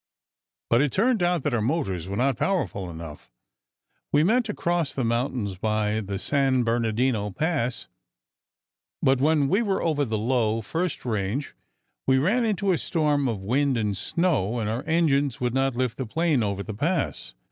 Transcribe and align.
"But 0.71 0.81
it 0.81 0.91
turned 0.91 1.21
out 1.21 1.43
that 1.43 1.53
our 1.53 1.61
motors 1.61 2.07
were 2.09 2.17
not 2.17 2.35
powerful 2.35 2.89
enough. 2.89 3.29
We 4.11 4.23
meant 4.23 4.47
to 4.47 4.53
cross 4.55 4.95
the 4.95 5.03
mountains 5.03 5.57
by 5.59 5.99
the 5.99 6.17
San 6.17 6.63
Bernardino 6.63 7.29
Pass, 7.29 7.87
but 9.03 9.21
when 9.21 9.47
we 9.47 9.61
were 9.61 9.83
over 9.83 10.03
the 10.03 10.17
low 10.17 10.59
first 10.61 11.05
range, 11.05 11.53
we 12.07 12.17
ran 12.17 12.43
into 12.45 12.71
a 12.71 12.79
storm 12.79 13.27
of 13.27 13.43
wind 13.43 13.77
and 13.77 13.95
snow, 13.95 14.57
and 14.57 14.67
our 14.67 14.81
engines 14.87 15.39
would 15.39 15.53
not 15.53 15.75
lift 15.75 15.99
the 15.99 16.07
plane 16.07 16.41
over 16.41 16.63
the 16.63 16.73
Pass. 16.73 17.35